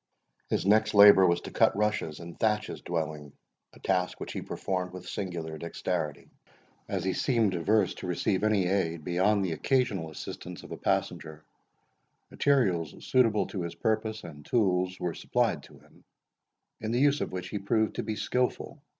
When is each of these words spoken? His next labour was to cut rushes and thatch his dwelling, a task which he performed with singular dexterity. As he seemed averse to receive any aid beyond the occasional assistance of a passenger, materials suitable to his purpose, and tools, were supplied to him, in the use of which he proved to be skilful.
His 0.49 0.65
next 0.65 0.95
labour 0.95 1.27
was 1.27 1.41
to 1.41 1.51
cut 1.51 1.77
rushes 1.77 2.19
and 2.19 2.39
thatch 2.39 2.65
his 2.65 2.81
dwelling, 2.81 3.33
a 3.71 3.79
task 3.79 4.19
which 4.19 4.33
he 4.33 4.41
performed 4.41 4.93
with 4.93 5.07
singular 5.07 5.59
dexterity. 5.59 6.31
As 6.89 7.03
he 7.03 7.13
seemed 7.13 7.53
averse 7.53 7.93
to 7.97 8.07
receive 8.07 8.43
any 8.43 8.65
aid 8.65 9.03
beyond 9.03 9.45
the 9.45 9.51
occasional 9.51 10.09
assistance 10.09 10.63
of 10.63 10.71
a 10.71 10.75
passenger, 10.75 11.45
materials 12.31 12.95
suitable 13.05 13.45
to 13.49 13.61
his 13.61 13.75
purpose, 13.75 14.23
and 14.23 14.43
tools, 14.43 14.99
were 14.99 15.13
supplied 15.13 15.61
to 15.61 15.77
him, 15.77 16.03
in 16.79 16.89
the 16.89 16.99
use 16.99 17.21
of 17.21 17.31
which 17.31 17.49
he 17.49 17.59
proved 17.59 17.93
to 17.97 18.01
be 18.03 18.15
skilful. 18.15 18.81